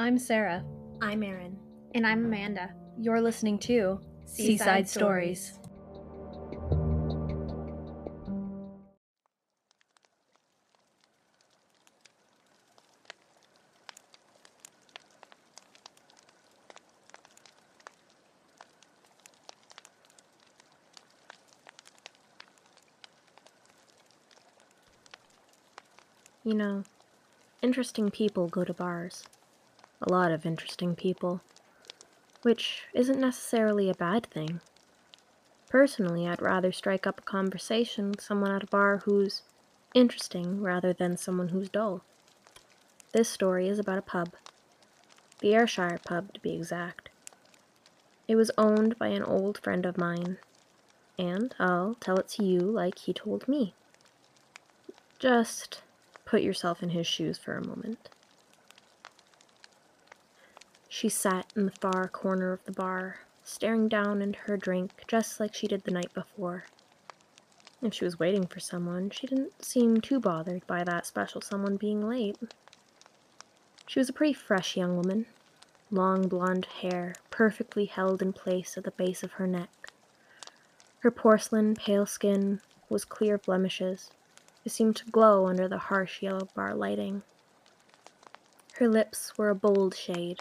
I'm 0.00 0.16
Sarah. 0.16 0.64
I'm 1.02 1.22
Erin. 1.22 1.58
And 1.94 2.06
I'm 2.06 2.24
Amanda. 2.24 2.72
You're 2.98 3.20
listening 3.20 3.58
to 3.58 4.00
Seaside 4.24 4.88
Seaside, 4.88 4.88
Stories. 4.88 5.42
Stories. 5.42 5.68
You 26.42 26.54
know, 26.54 26.84
interesting 27.60 28.10
people 28.10 28.48
go 28.48 28.64
to 28.64 28.72
bars. 28.72 29.24
A 30.02 30.10
lot 30.10 30.32
of 30.32 30.46
interesting 30.46 30.96
people. 30.96 31.40
Which 32.42 32.84
isn't 32.94 33.20
necessarily 33.20 33.90
a 33.90 33.94
bad 33.94 34.26
thing. 34.26 34.60
Personally, 35.68 36.26
I'd 36.26 36.42
rather 36.42 36.72
strike 36.72 37.06
up 37.06 37.20
a 37.20 37.22
conversation 37.22 38.10
with 38.10 38.20
someone 38.20 38.50
at 38.50 38.62
a 38.62 38.66
bar 38.66 38.98
who's 39.04 39.42
interesting 39.94 40.62
rather 40.62 40.92
than 40.92 41.16
someone 41.16 41.48
who's 41.48 41.68
dull. 41.68 42.02
This 43.12 43.28
story 43.28 43.68
is 43.68 43.78
about 43.78 43.98
a 43.98 44.02
pub. 44.02 44.30
The 45.40 45.54
Ayrshire 45.54 46.00
pub, 46.04 46.32
to 46.32 46.40
be 46.40 46.54
exact. 46.54 47.08
It 48.26 48.36
was 48.36 48.50
owned 48.56 48.98
by 48.98 49.08
an 49.08 49.22
old 49.22 49.58
friend 49.58 49.84
of 49.84 49.98
mine, 49.98 50.38
and 51.18 51.54
I'll 51.58 51.96
tell 52.00 52.16
it 52.18 52.28
to 52.30 52.44
you 52.44 52.60
like 52.60 53.00
he 53.00 53.12
told 53.12 53.48
me. 53.48 53.74
Just 55.18 55.82
put 56.24 56.42
yourself 56.42 56.82
in 56.82 56.90
his 56.90 57.06
shoes 57.06 57.36
for 57.38 57.56
a 57.56 57.66
moment. 57.66 58.08
She 60.92 61.08
sat 61.08 61.52
in 61.54 61.66
the 61.66 61.70
far 61.70 62.08
corner 62.08 62.52
of 62.52 62.64
the 62.64 62.72
bar, 62.72 63.20
staring 63.44 63.88
down 63.88 64.20
into 64.20 64.40
her 64.40 64.56
drink 64.56 65.04
just 65.06 65.38
like 65.38 65.54
she 65.54 65.68
did 65.68 65.84
the 65.84 65.92
night 65.92 66.12
before. 66.12 66.64
If 67.80 67.94
she 67.94 68.04
was 68.04 68.18
waiting 68.18 68.44
for 68.48 68.58
someone, 68.58 69.08
she 69.10 69.28
didn't 69.28 69.64
seem 69.64 70.00
too 70.00 70.18
bothered 70.18 70.66
by 70.66 70.82
that 70.82 71.06
special 71.06 71.40
someone 71.40 71.76
being 71.76 72.08
late. 72.08 72.38
She 73.86 74.00
was 74.00 74.08
a 74.08 74.12
pretty 74.12 74.32
fresh 74.32 74.76
young 74.76 74.96
woman, 74.96 75.26
long 75.92 76.26
blonde 76.26 76.66
hair 76.66 77.14
perfectly 77.30 77.84
held 77.84 78.20
in 78.20 78.32
place 78.32 78.76
at 78.76 78.82
the 78.82 78.90
base 78.90 79.22
of 79.22 79.34
her 79.34 79.46
neck. 79.46 79.92
Her 80.98 81.12
porcelain, 81.12 81.76
pale 81.76 82.04
skin 82.04 82.62
was 82.88 83.04
clear 83.04 83.36
of 83.36 83.42
blemishes. 83.42 84.10
It 84.64 84.72
seemed 84.72 84.96
to 84.96 85.10
glow 85.12 85.46
under 85.46 85.68
the 85.68 85.78
harsh 85.78 86.20
yellow 86.20 86.48
bar 86.56 86.74
lighting. 86.74 87.22
Her 88.74 88.88
lips 88.88 89.38
were 89.38 89.50
a 89.50 89.54
bold 89.54 89.94
shade, 89.94 90.40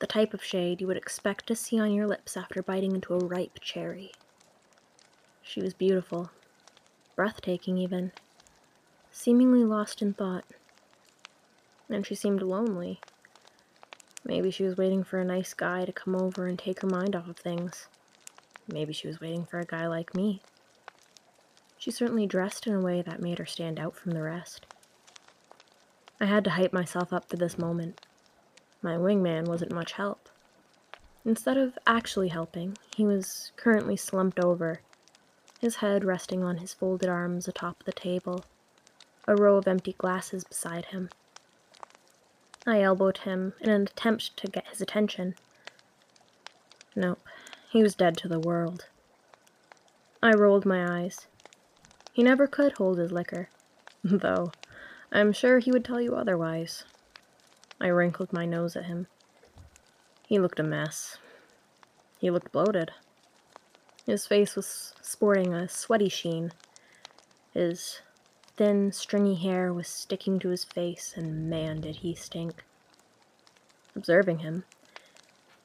the 0.00 0.06
type 0.06 0.34
of 0.34 0.42
shade 0.42 0.80
you 0.80 0.86
would 0.86 0.96
expect 0.96 1.46
to 1.46 1.54
see 1.54 1.78
on 1.78 1.92
your 1.92 2.06
lips 2.06 2.36
after 2.36 2.62
biting 2.62 2.94
into 2.94 3.14
a 3.14 3.18
ripe 3.18 3.60
cherry. 3.60 4.12
She 5.42 5.60
was 5.60 5.74
beautiful, 5.74 6.30
breathtaking 7.16 7.76
even, 7.76 8.12
seemingly 9.12 9.62
lost 9.62 10.00
in 10.00 10.14
thought. 10.14 10.44
And 11.90 12.06
she 12.06 12.14
seemed 12.14 12.42
lonely. 12.42 13.00
Maybe 14.24 14.50
she 14.50 14.64
was 14.64 14.76
waiting 14.76 15.04
for 15.04 15.20
a 15.20 15.24
nice 15.24 15.52
guy 15.52 15.84
to 15.84 15.92
come 15.92 16.16
over 16.16 16.46
and 16.46 16.58
take 16.58 16.80
her 16.80 16.88
mind 16.88 17.14
off 17.14 17.28
of 17.28 17.36
things. 17.36 17.86
Maybe 18.68 18.92
she 18.92 19.06
was 19.06 19.20
waiting 19.20 19.44
for 19.44 19.58
a 19.58 19.66
guy 19.66 19.86
like 19.86 20.14
me. 20.14 20.40
She 21.76 21.90
certainly 21.90 22.26
dressed 22.26 22.66
in 22.66 22.74
a 22.74 22.80
way 22.80 23.02
that 23.02 23.20
made 23.20 23.38
her 23.38 23.46
stand 23.46 23.78
out 23.78 23.96
from 23.96 24.12
the 24.12 24.22
rest. 24.22 24.66
I 26.20 26.26
had 26.26 26.44
to 26.44 26.50
hype 26.50 26.72
myself 26.72 27.12
up 27.12 27.28
for 27.28 27.36
this 27.36 27.58
moment. 27.58 28.06
My 28.82 28.96
wingman 28.96 29.46
wasn't 29.46 29.72
much 29.72 29.92
help. 29.92 30.28
Instead 31.24 31.58
of 31.58 31.78
actually 31.86 32.28
helping, 32.28 32.78
he 32.96 33.04
was 33.04 33.52
currently 33.56 33.96
slumped 33.96 34.40
over, 34.40 34.80
his 35.60 35.76
head 35.76 36.02
resting 36.02 36.42
on 36.42 36.56
his 36.56 36.72
folded 36.72 37.08
arms 37.08 37.46
atop 37.46 37.82
the 37.84 37.92
table, 37.92 38.44
a 39.28 39.36
row 39.36 39.56
of 39.56 39.68
empty 39.68 39.92
glasses 39.92 40.44
beside 40.44 40.86
him. 40.86 41.10
I 42.66 42.80
elbowed 42.80 43.18
him 43.18 43.52
in 43.60 43.68
an 43.68 43.82
attempt 43.82 44.36
to 44.38 44.46
get 44.46 44.68
his 44.68 44.80
attention. 44.80 45.34
Nope, 46.96 47.20
he 47.70 47.82
was 47.82 47.94
dead 47.94 48.16
to 48.18 48.28
the 48.28 48.40
world. 48.40 48.86
I 50.22 50.32
rolled 50.32 50.64
my 50.64 51.02
eyes. 51.02 51.26
He 52.12 52.22
never 52.22 52.46
could 52.46 52.72
hold 52.72 52.98
his 52.98 53.12
liquor, 53.12 53.50
though 54.04 54.52
I'm 55.12 55.32
sure 55.32 55.58
he 55.58 55.70
would 55.70 55.84
tell 55.84 56.00
you 56.00 56.14
otherwise. 56.14 56.84
I 57.80 57.88
wrinkled 57.88 58.32
my 58.32 58.44
nose 58.44 58.76
at 58.76 58.84
him. 58.84 59.06
He 60.26 60.38
looked 60.38 60.60
a 60.60 60.62
mess. 60.62 61.18
He 62.18 62.30
looked 62.30 62.52
bloated. 62.52 62.92
His 64.06 64.26
face 64.26 64.54
was 64.54 64.92
sporting 65.00 65.54
a 65.54 65.68
sweaty 65.68 66.08
sheen. 66.08 66.52
His 67.54 68.00
thin, 68.56 68.92
stringy 68.92 69.36
hair 69.36 69.72
was 69.72 69.88
sticking 69.88 70.38
to 70.40 70.50
his 70.50 70.64
face, 70.64 71.14
and 71.16 71.48
man, 71.48 71.80
did 71.80 71.96
he 71.96 72.14
stink. 72.14 72.64
Observing 73.96 74.40
him, 74.40 74.64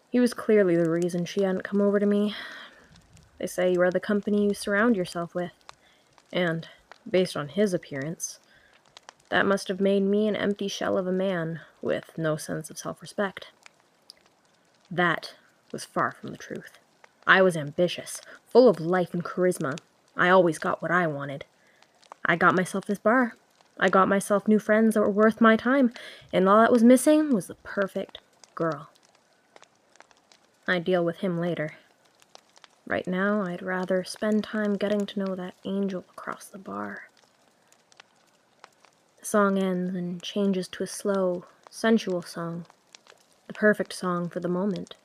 he 0.09 0.19
was 0.19 0.33
clearly 0.33 0.77
the 0.77 0.89
reason 0.89 1.25
she 1.25 1.43
hadn't 1.43 1.63
come 1.63 1.81
over 1.81 1.99
to 1.99 2.05
me. 2.05 2.33
They 3.37 3.47
say 3.47 3.73
you 3.73 3.81
are 3.81 3.91
the 3.91 3.99
company 3.99 4.45
you 4.45 4.53
surround 4.53 4.95
yourself 4.95 5.35
with, 5.35 5.51
and, 6.31 6.69
based 7.09 7.35
on 7.35 7.49
his 7.49 7.73
appearance, 7.73 8.39
that 9.35 9.45
must 9.45 9.67
have 9.67 9.81
made 9.81 10.01
me 10.01 10.29
an 10.29 10.35
empty 10.37 10.69
shell 10.69 10.97
of 10.97 11.05
a 11.05 11.11
man 11.11 11.59
with 11.81 12.17
no 12.17 12.37
sense 12.37 12.69
of 12.69 12.77
self 12.77 13.01
respect. 13.01 13.51
That 14.89 15.33
was 15.73 15.83
far 15.83 16.13
from 16.13 16.31
the 16.31 16.37
truth. 16.37 16.79
I 17.27 17.41
was 17.41 17.57
ambitious, 17.57 18.21
full 18.47 18.69
of 18.69 18.79
life 18.79 19.13
and 19.13 19.25
charisma. 19.25 19.77
I 20.15 20.29
always 20.29 20.57
got 20.57 20.81
what 20.81 20.89
I 20.89 21.05
wanted. 21.07 21.43
I 22.25 22.37
got 22.37 22.55
myself 22.55 22.85
this 22.85 22.97
bar. 22.97 23.35
I 23.77 23.89
got 23.89 24.07
myself 24.07 24.47
new 24.47 24.57
friends 24.57 24.93
that 24.93 25.01
were 25.01 25.09
worth 25.09 25.41
my 25.41 25.57
time, 25.57 25.91
and 26.31 26.47
all 26.47 26.61
that 26.61 26.71
was 26.71 26.85
missing 26.85 27.33
was 27.33 27.47
the 27.47 27.55
perfect 27.55 28.19
girl. 28.55 28.89
I'd 30.65 30.85
deal 30.85 31.03
with 31.03 31.17
him 31.17 31.41
later. 31.41 31.73
Right 32.87 33.05
now, 33.05 33.41
I'd 33.41 33.61
rather 33.61 34.05
spend 34.05 34.45
time 34.45 34.75
getting 34.75 35.05
to 35.05 35.19
know 35.19 35.35
that 35.35 35.55
angel 35.65 36.05
across 36.09 36.45
the 36.45 36.57
bar. 36.57 37.09
Song 39.25 39.57
ends 39.57 39.95
and 39.95 40.21
changes 40.21 40.67
to 40.67 40.83
a 40.83 40.87
slow, 40.87 41.45
sensual 41.71 42.21
song, 42.21 42.67
the 43.47 43.53
perfect 43.53 43.91
song 43.91 44.29
for 44.29 44.39
the 44.39 44.47
moment. 44.47 44.97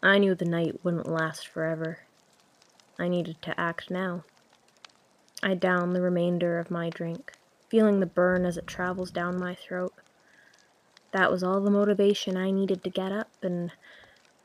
I 0.00 0.18
knew 0.18 0.36
the 0.36 0.44
night 0.44 0.84
wouldn't 0.84 1.10
last 1.10 1.48
forever. 1.48 1.98
I 3.00 3.08
needed 3.08 3.42
to 3.42 3.60
act 3.60 3.90
now. 3.90 4.22
I 5.42 5.54
downed 5.54 5.96
the 5.96 6.00
remainder 6.00 6.60
of 6.60 6.70
my 6.70 6.88
drink, 6.88 7.32
feeling 7.68 7.98
the 7.98 8.06
burn 8.06 8.44
as 8.44 8.56
it 8.56 8.68
travels 8.68 9.10
down 9.10 9.40
my 9.40 9.56
throat. 9.56 9.92
That 11.10 11.32
was 11.32 11.42
all 11.42 11.60
the 11.60 11.68
motivation 11.68 12.36
I 12.36 12.52
needed 12.52 12.84
to 12.84 12.90
get 12.90 13.10
up 13.10 13.32
and 13.42 13.72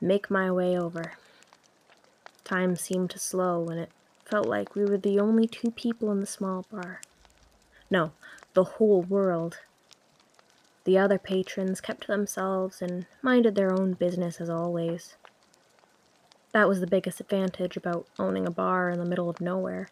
make 0.00 0.28
my 0.28 0.50
way 0.50 0.76
over. 0.76 1.12
Time 2.42 2.74
seemed 2.74 3.10
to 3.10 3.20
slow, 3.20 3.68
and 3.68 3.78
it 3.78 3.92
felt 4.24 4.48
like 4.48 4.74
we 4.74 4.84
were 4.84 4.98
the 4.98 5.20
only 5.20 5.46
two 5.46 5.70
people 5.70 6.10
in 6.10 6.18
the 6.18 6.26
small 6.26 6.66
bar. 6.68 7.00
No, 7.90 8.12
the 8.54 8.64
whole 8.64 9.02
world. 9.02 9.58
The 10.84 10.98
other 10.98 11.18
patrons 11.18 11.80
kept 11.80 12.02
to 12.02 12.06
themselves 12.08 12.80
and 12.80 13.06
minded 13.22 13.54
their 13.54 13.72
own 13.72 13.94
business 13.94 14.40
as 14.40 14.48
always. 14.48 15.16
That 16.52 16.68
was 16.68 16.80
the 16.80 16.86
biggest 16.86 17.20
advantage 17.20 17.76
about 17.76 18.06
owning 18.18 18.46
a 18.46 18.50
bar 18.50 18.90
in 18.90 18.98
the 18.98 19.04
middle 19.04 19.28
of 19.28 19.40
nowhere. 19.40 19.88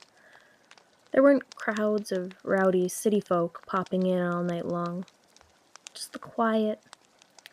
There 1.12 1.22
weren't 1.22 1.55
crowds 1.55 2.10
of 2.10 2.32
rowdy 2.43 2.88
city 2.88 3.20
folk 3.20 3.64
popping 3.67 4.06
in 4.06 4.20
all 4.20 4.43
night 4.43 4.67
long. 4.67 5.05
Just 5.93 6.12
the 6.12 6.19
quiet, 6.19 6.81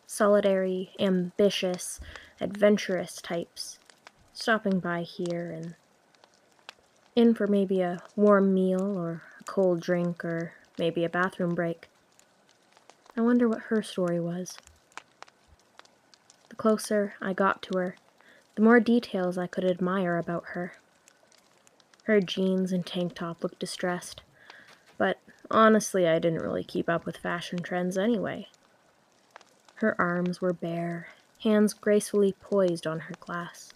solitary, 0.06 0.92
ambitious, 0.98 2.00
adventurous 2.40 3.20
types 3.20 3.78
stopping 4.32 4.80
by 4.80 5.02
here 5.02 5.50
and 5.50 5.74
in 7.14 7.34
for 7.34 7.46
maybe 7.46 7.80
a 7.80 8.02
warm 8.16 8.52
meal 8.54 8.98
or 8.98 9.22
a 9.42 9.44
cold 9.44 9.80
drink 9.80 10.24
or 10.24 10.52
maybe 10.78 11.04
a 11.04 11.08
bathroom 11.08 11.52
break. 11.52 11.88
I 13.16 13.20
wonder 13.22 13.48
what 13.48 13.62
her 13.62 13.82
story 13.82 14.20
was. 14.20 14.56
The 16.48 16.54
closer 16.54 17.14
I 17.20 17.32
got 17.32 17.60
to 17.62 17.78
her, 17.78 17.96
the 18.54 18.62
more 18.62 18.78
details 18.78 19.36
I 19.36 19.48
could 19.48 19.64
admire 19.64 20.16
about 20.16 20.44
her. 20.50 20.74
Her 22.04 22.20
jeans 22.20 22.70
and 22.72 22.86
tank 22.86 23.14
top 23.16 23.42
looked 23.42 23.58
distressed, 23.58 24.22
but 24.96 25.18
honestly, 25.50 26.06
I 26.06 26.20
didn't 26.20 26.42
really 26.42 26.64
keep 26.64 26.88
up 26.88 27.04
with 27.04 27.16
fashion 27.16 27.58
trends 27.58 27.98
anyway. 27.98 28.46
Her 29.76 30.00
arms 30.00 30.40
were 30.40 30.52
bare, 30.52 31.08
hands 31.42 31.74
gracefully 31.74 32.36
poised 32.40 32.86
on 32.86 33.00
her 33.00 33.14
glass. 33.18 33.72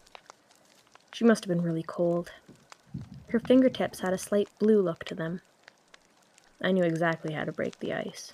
She 1.13 1.25
must 1.25 1.45
have 1.45 1.49
been 1.49 1.65
really 1.65 1.83
cold. 1.83 2.31
Her 3.31 3.41
fingertips 3.41 4.01
had 4.01 4.13
a 4.13 4.19
slight 4.19 4.49
blue 4.61 4.81
look 4.81 5.03
to 5.07 5.15
them. 5.17 5.41
I 6.67 6.73
knew 6.73 6.83
exactly 6.83 7.33
how 7.33 7.45
to 7.45 7.53
break 7.53 7.79
the 7.79 7.93
ice. 7.95 8.33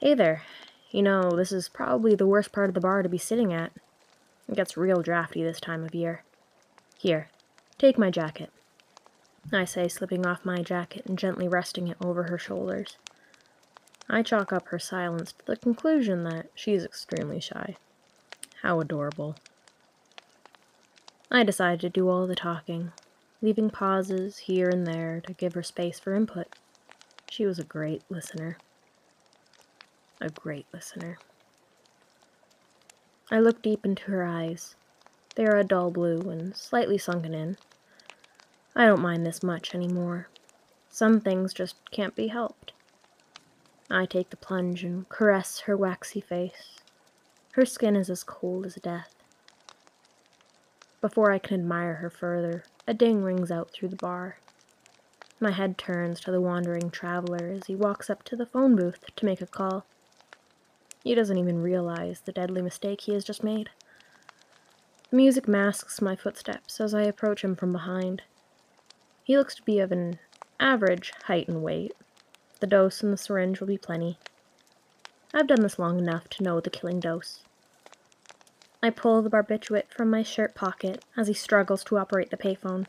Hey 0.00 0.14
there, 0.14 0.42
You 0.90 1.02
know, 1.02 1.30
this 1.30 1.52
is 1.52 1.68
probably 1.68 2.16
the 2.16 2.26
worst 2.26 2.50
part 2.50 2.68
of 2.68 2.74
the 2.74 2.80
bar 2.80 3.04
to 3.04 3.08
be 3.08 3.16
sitting 3.16 3.52
at. 3.52 3.70
It 4.48 4.56
gets 4.56 4.76
real 4.76 5.00
drafty 5.00 5.44
this 5.44 5.60
time 5.60 5.84
of 5.84 5.94
year. 5.94 6.24
Here, 6.98 7.28
take 7.78 7.96
my 7.96 8.10
jacket. 8.10 8.50
I 9.52 9.66
say, 9.66 9.86
slipping 9.86 10.26
off 10.26 10.44
my 10.44 10.62
jacket 10.62 11.06
and 11.06 11.16
gently 11.16 11.46
resting 11.46 11.86
it 11.86 11.96
over 12.04 12.24
her 12.24 12.38
shoulders. 12.38 12.96
I 14.10 14.24
chalk 14.24 14.52
up 14.52 14.66
her 14.68 14.80
silence 14.80 15.30
to 15.32 15.46
the 15.46 15.56
conclusion 15.56 16.24
that 16.24 16.50
she 16.56 16.74
is 16.74 16.84
extremely 16.84 17.38
shy. 17.38 17.76
How 18.62 18.80
adorable. 18.80 19.36
I 21.30 21.44
decide 21.44 21.78
to 21.82 21.88
do 21.88 22.08
all 22.08 22.26
the 22.26 22.34
talking, 22.34 22.90
leaving 23.40 23.70
pauses 23.70 24.38
here 24.38 24.68
and 24.68 24.84
there 24.84 25.20
to 25.24 25.34
give 25.34 25.54
her 25.54 25.62
space 25.62 26.00
for 26.00 26.14
input. 26.14 26.48
She 27.34 27.46
was 27.46 27.58
a 27.58 27.64
great 27.64 28.04
listener. 28.08 28.58
A 30.20 30.30
great 30.30 30.66
listener. 30.72 31.18
I 33.28 33.40
looked 33.40 33.62
deep 33.62 33.84
into 33.84 34.04
her 34.04 34.24
eyes. 34.24 34.76
They 35.34 35.44
are 35.44 35.56
a 35.56 35.64
dull 35.64 35.90
blue 35.90 36.20
and 36.30 36.56
slightly 36.56 36.96
sunken 36.96 37.34
in. 37.34 37.56
I 38.76 38.86
don't 38.86 39.02
mind 39.02 39.26
this 39.26 39.42
much 39.42 39.74
anymore. 39.74 40.28
Some 40.90 41.18
things 41.18 41.52
just 41.52 41.74
can't 41.90 42.14
be 42.14 42.28
helped. 42.28 42.72
I 43.90 44.06
take 44.06 44.30
the 44.30 44.36
plunge 44.36 44.84
and 44.84 45.08
caress 45.08 45.58
her 45.62 45.76
waxy 45.76 46.20
face. 46.20 46.78
Her 47.54 47.66
skin 47.66 47.96
is 47.96 48.08
as 48.08 48.22
cold 48.22 48.64
as 48.64 48.76
death. 48.76 49.12
Before 51.00 51.32
I 51.32 51.40
can 51.40 51.58
admire 51.58 51.94
her 51.94 52.10
further, 52.10 52.62
a 52.86 52.94
ding 52.94 53.24
rings 53.24 53.50
out 53.50 53.72
through 53.72 53.88
the 53.88 53.96
bar. 53.96 54.36
My 55.40 55.50
head 55.50 55.76
turns 55.76 56.20
to 56.20 56.30
the 56.30 56.40
wandering 56.40 56.90
traveler 56.90 57.52
as 57.52 57.66
he 57.66 57.74
walks 57.74 58.08
up 58.08 58.22
to 58.24 58.36
the 58.36 58.46
phone 58.46 58.76
booth 58.76 59.04
to 59.16 59.26
make 59.26 59.40
a 59.40 59.46
call. 59.46 59.84
He 61.02 61.14
doesn't 61.14 61.38
even 61.38 61.60
realize 61.60 62.20
the 62.20 62.32
deadly 62.32 62.62
mistake 62.62 63.02
he 63.02 63.12
has 63.14 63.24
just 63.24 63.44
made. 63.44 63.68
The 65.10 65.16
music 65.16 65.46
masks 65.46 66.00
my 66.00 66.16
footsteps 66.16 66.80
as 66.80 66.94
I 66.94 67.02
approach 67.02 67.42
him 67.42 67.56
from 67.56 67.72
behind. 67.72 68.22
He 69.22 69.36
looks 69.36 69.54
to 69.56 69.62
be 69.62 69.80
of 69.80 69.92
an 69.92 70.18
average 70.60 71.12
height 71.24 71.48
and 71.48 71.62
weight. 71.62 71.94
The 72.60 72.66
dose 72.66 73.02
and 73.02 73.12
the 73.12 73.16
syringe 73.16 73.60
will 73.60 73.66
be 73.66 73.78
plenty. 73.78 74.18
I've 75.34 75.48
done 75.48 75.62
this 75.62 75.78
long 75.78 75.98
enough 75.98 76.28
to 76.30 76.42
know 76.42 76.60
the 76.60 76.70
killing 76.70 77.00
dose. 77.00 77.40
I 78.82 78.90
pull 78.90 79.20
the 79.20 79.30
barbiturate 79.30 79.90
from 79.90 80.10
my 80.10 80.22
shirt 80.22 80.54
pocket 80.54 81.04
as 81.16 81.26
he 81.26 81.34
struggles 81.34 81.82
to 81.84 81.98
operate 81.98 82.30
the 82.30 82.36
payphone. 82.36 82.86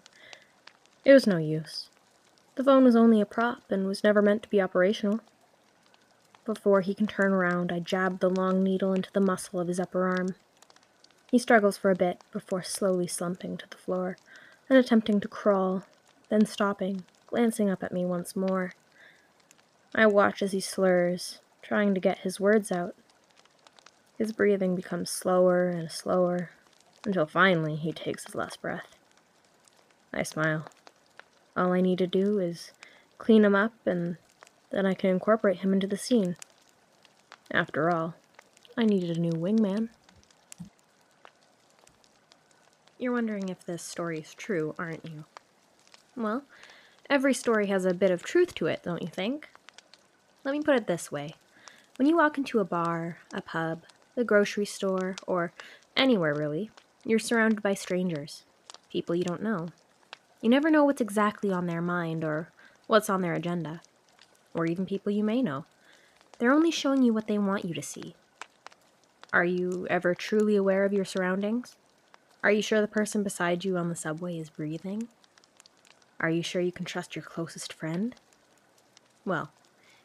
It 1.04 1.14
was 1.14 1.26
no 1.26 1.38
use. 1.38 1.90
The 2.56 2.64
phone 2.64 2.86
was 2.86 2.96
only 2.96 3.20
a 3.20 3.26
prop 3.26 3.70
and 3.70 3.86
was 3.86 4.04
never 4.04 4.22
meant 4.22 4.44
to 4.44 4.50
be 4.50 4.62
operational. 4.62 5.20
Before 6.46 6.82
he 6.82 6.94
can 6.94 7.08
turn 7.08 7.34
around, 7.34 7.72
I 7.72 7.80
jab 7.80 8.20
the 8.20 8.30
long 8.30 8.64
needle 8.64 8.94
into 8.94 9.12
the 9.12 9.20
muscle 9.20 9.60
of 9.60 9.68
his 9.68 9.80
upper 9.80 10.08
arm. 10.08 10.36
He 11.32 11.40
struggles 11.40 11.76
for 11.76 11.92
a 11.92 11.96
bit 11.96 12.22
before 12.32 12.64
slowly 12.64 13.08
slumping 13.08 13.58
to 13.58 13.66
the 13.70 13.78
floor 13.78 14.16
and 14.70 14.78
attempting 14.78 15.20
to 15.20 15.28
crawl, 15.28 15.84
then 16.30 16.46
stopping, 16.46 17.04
glancing 17.28 17.70
up 17.70 17.84
at 17.84 17.92
me 17.92 18.06
once 18.06 18.36
more. 18.36 18.74
I 19.94 20.06
watch 20.06 20.42
as 20.42 20.54
he 20.54 20.62
slurs, 20.62 21.40
trying 21.62 21.94
to 21.94 22.00
get 22.00 22.20
his 22.20 22.40
words 22.40 22.72
out. 22.72 22.96
His 24.18 24.32
breathing 24.32 24.76
becomes 24.76 25.10
slower 25.10 25.68
and 25.68 25.92
slower 25.92 26.52
until 27.06 27.26
finally 27.26 27.76
he 27.76 27.92
takes 27.92 28.26
his 28.26 28.36
last 28.36 28.62
breath. 28.62 28.96
I 30.14 30.24
smile. 30.24 30.68
All 31.56 31.74
I 31.74 31.82
need 31.82 31.98
to 32.00 32.08
do 32.08 32.40
is 32.40 32.72
clean 33.18 33.46
him 33.46 33.56
up 33.56 33.74
and 33.86 34.18
then 34.72 34.86
I 34.86 34.94
can 34.94 35.10
incorporate 35.10 35.60
him 35.60 35.74
into 35.74 35.88
the 35.88 35.98
scene. 35.98 36.36
After 37.52 37.90
all, 37.90 38.16
I 38.78 38.84
needed 38.86 39.16
a 39.16 39.20
new 39.20 39.32
wingman. 39.32 39.90
You're 42.98 43.14
wondering 43.14 43.50
if 43.50 43.66
this 43.66 43.84
story 43.84 44.20
is 44.20 44.34
true, 44.34 44.74
aren't 44.80 45.06
you? 45.06 45.26
Well, 46.16 46.44
every 47.10 47.34
story 47.34 47.68
has 47.68 47.86
a 47.86 47.94
bit 47.94 48.12
of 48.12 48.24
truth 48.24 48.56
to 48.56 48.68
it, 48.68 48.84
don't 48.84 49.02
you 49.02 49.08
think? 49.08 49.50
Let 50.44 50.52
me 50.52 50.62
put 50.62 50.76
it 50.76 50.88
this 50.88 51.12
way 51.12 51.36
when 51.98 52.08
you 52.08 52.18
walk 52.18 52.38
into 52.38 52.60
a 52.60 52.66
bar, 52.66 53.20
a 53.34 53.42
pub, 53.42 53.84
the 54.16 54.26
grocery 54.26 54.66
store, 54.66 55.16
or 55.26 55.54
anywhere 55.96 56.34
really, 56.34 56.70
you're 57.06 57.20
surrounded 57.20 57.62
by 57.62 57.74
strangers, 57.74 58.44
people 58.92 59.16
you 59.16 59.24
don't 59.24 59.42
know. 59.42 59.70
You 60.42 60.50
never 60.50 60.70
know 60.70 60.86
what's 60.86 61.02
exactly 61.02 61.52
on 61.52 61.66
their 61.66 61.82
mind 61.82 62.24
or 62.24 62.50
what's 62.88 63.10
on 63.10 63.22
their 63.22 63.34
agenda 63.34 63.82
or 64.54 64.66
even 64.66 64.86
people 64.86 65.12
you 65.12 65.24
may 65.24 65.42
know. 65.42 65.66
They're 66.40 66.54
only 66.54 66.72
showing 66.72 67.04
you 67.04 67.14
what 67.14 67.28
they 67.28 67.38
want 67.38 67.66
you 67.66 67.74
to 67.74 67.82
see. 67.82 68.16
Are 69.34 69.46
you 69.46 69.86
ever 69.90 70.16
truly 70.16 70.56
aware 70.56 70.86
of 70.86 70.94
your 70.94 71.06
surroundings? 71.06 71.76
Are 72.42 72.52
you 72.52 72.62
sure 72.62 72.80
the 72.80 72.88
person 72.88 73.24
beside 73.24 73.66
you 73.66 73.78
on 73.78 73.90
the 73.90 73.96
subway 73.96 74.38
is 74.38 74.50
breathing? 74.50 75.08
Are 76.20 76.30
you 76.30 76.42
sure 76.42 76.62
you 76.62 76.72
can 76.72 76.86
trust 76.86 77.16
your 77.16 77.24
closest 77.24 77.74
friend? 77.74 78.16
Well, 79.26 79.52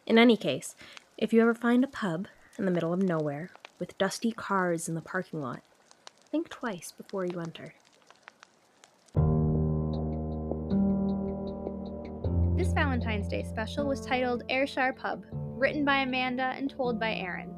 in 0.07 0.19
any 0.19 0.37
case, 0.37 0.75
if 1.17 1.33
you 1.33 1.41
ever 1.43 1.55
find 1.55 1.85
a 1.85 1.89
pub 1.89 2.27
in 2.59 2.65
the 2.65 2.71
middle 2.71 2.93
of 2.93 3.03
nowhere 3.03 3.51
with 3.79 3.99
dusty 3.99 4.33
cars 4.33 4.89
in 4.89 4.95
the 4.95 5.01
parking 5.01 5.41
lot, 5.41 5.63
think 6.31 6.49
twice 6.49 6.93
before 6.93 7.25
you 7.25 7.41
enter. 7.41 7.75
This 12.61 12.75
Valentine's 12.75 13.27
Day 13.27 13.43
special 13.43 13.87
was 13.87 14.05
titled 14.05 14.43
Ayrshire 14.51 14.93
Pub, 14.93 15.25
written 15.33 15.83
by 15.83 16.01
Amanda 16.01 16.53
and 16.55 16.69
told 16.69 17.01
by 17.01 17.15
Erin. 17.15 17.49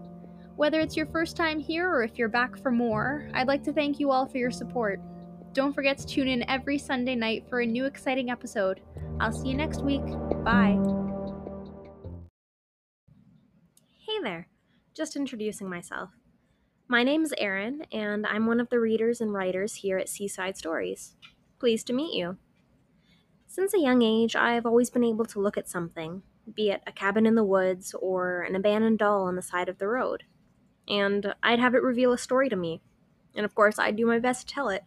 Whether 0.54 0.78
it's 0.78 0.96
your 0.96 1.06
first 1.06 1.36
time 1.36 1.58
here 1.58 1.90
or 1.90 2.04
if 2.04 2.16
you're 2.16 2.28
back 2.28 2.56
for 2.56 2.70
more, 2.70 3.28
I'd 3.34 3.48
like 3.48 3.64
to 3.64 3.72
thank 3.72 3.98
you 3.98 4.12
all 4.12 4.26
for 4.26 4.38
your 4.38 4.52
support. 4.52 5.00
Don't 5.54 5.72
forget 5.72 5.98
to 5.98 6.06
tune 6.06 6.28
in 6.28 6.48
every 6.48 6.78
Sunday 6.78 7.16
night 7.16 7.48
for 7.48 7.62
a 7.62 7.66
new 7.66 7.84
exciting 7.84 8.30
episode. 8.30 8.80
I'll 9.18 9.32
see 9.32 9.48
you 9.48 9.56
next 9.56 9.82
week. 9.82 10.06
Bye. 10.44 10.78
Hey 14.06 14.20
there, 14.22 14.46
just 14.94 15.16
introducing 15.16 15.68
myself. 15.68 16.10
My 16.86 17.02
name's 17.02 17.32
Erin, 17.38 17.86
and 17.90 18.24
I'm 18.24 18.46
one 18.46 18.60
of 18.60 18.68
the 18.68 18.78
readers 18.78 19.20
and 19.20 19.34
writers 19.34 19.74
here 19.74 19.98
at 19.98 20.08
Seaside 20.08 20.56
Stories. 20.56 21.16
Pleased 21.58 21.88
to 21.88 21.92
meet 21.92 22.14
you. 22.14 22.36
Since 23.52 23.74
a 23.74 23.78
young 23.78 24.00
age, 24.00 24.34
I 24.34 24.54
have 24.54 24.64
always 24.64 24.88
been 24.88 25.04
able 25.04 25.26
to 25.26 25.38
look 25.38 25.58
at 25.58 25.68
something, 25.68 26.22
be 26.54 26.70
it 26.70 26.82
a 26.86 26.90
cabin 26.90 27.26
in 27.26 27.34
the 27.34 27.44
woods 27.44 27.94
or 28.00 28.40
an 28.40 28.56
abandoned 28.56 28.98
doll 28.98 29.24
on 29.24 29.36
the 29.36 29.42
side 29.42 29.68
of 29.68 29.76
the 29.76 29.88
road, 29.88 30.22
and 30.88 31.34
I'd 31.42 31.58
have 31.58 31.74
it 31.74 31.82
reveal 31.82 32.14
a 32.14 32.18
story 32.18 32.48
to 32.48 32.56
me. 32.56 32.80
And 33.34 33.44
of 33.44 33.54
course, 33.54 33.78
I'd 33.78 33.96
do 33.96 34.06
my 34.06 34.18
best 34.18 34.48
to 34.48 34.54
tell 34.54 34.70
it. 34.70 34.84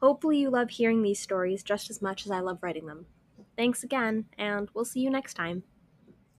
Hopefully, 0.00 0.38
you 0.38 0.48
love 0.48 0.70
hearing 0.70 1.02
these 1.02 1.20
stories 1.20 1.62
just 1.62 1.90
as 1.90 2.00
much 2.00 2.24
as 2.24 2.30
I 2.30 2.40
love 2.40 2.62
writing 2.62 2.86
them. 2.86 3.04
Thanks 3.54 3.82
again, 3.82 4.24
and 4.38 4.70
we'll 4.72 4.86
see 4.86 5.00
you 5.00 5.10
next 5.10 5.34
time. 5.34 5.62